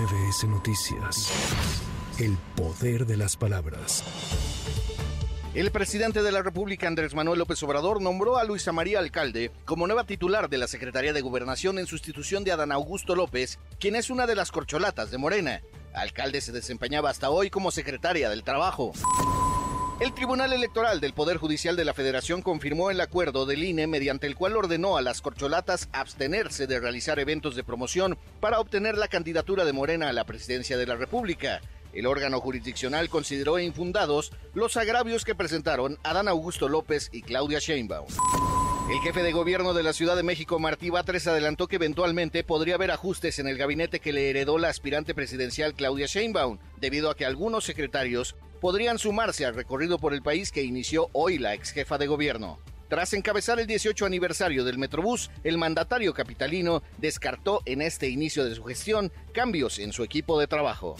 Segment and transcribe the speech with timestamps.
[0.00, 1.30] MBS Noticias.
[2.18, 4.02] El poder de las palabras.
[5.52, 9.86] El presidente de la República, Andrés Manuel López Obrador, nombró a Luisa María Alcalde como
[9.86, 14.08] nueva titular de la Secretaría de Gobernación en sustitución de Adán Augusto López, quien es
[14.08, 15.60] una de las corcholatas de Morena.
[15.92, 18.92] Alcalde se desempeñaba hasta hoy como secretaria del Trabajo.
[20.00, 24.26] El Tribunal Electoral del Poder Judicial de la Federación confirmó el acuerdo del INE mediante
[24.26, 29.08] el cual ordenó a las corcholatas abstenerse de realizar eventos de promoción para obtener la
[29.08, 31.60] candidatura de Morena a la presidencia de la República.
[31.92, 38.08] El órgano jurisdiccional consideró infundados los agravios que presentaron Adán Augusto López y Claudia Sheinbaum.
[38.90, 42.74] El jefe de gobierno de la Ciudad de México, Martí Batres, adelantó que eventualmente podría
[42.74, 47.14] haber ajustes en el gabinete que le heredó la aspirante presidencial Claudia Sheinbaum, debido a
[47.14, 51.70] que algunos secretarios podrían sumarse al recorrido por el país que inició hoy la ex
[51.70, 52.58] jefa de gobierno.
[52.88, 58.56] Tras encabezar el 18 aniversario del Metrobús, el mandatario capitalino descartó en este inicio de
[58.56, 60.96] su gestión cambios en su equipo de trabajo.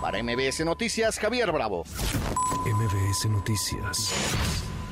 [0.00, 1.84] Para MBS Noticias, Javier Bravo.
[2.64, 4.74] MBS Noticias.